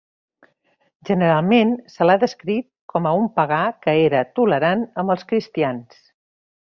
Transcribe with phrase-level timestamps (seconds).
[1.09, 6.01] Generalment, se l'ha descrit com a un pagà que era tolerant amb els cristians.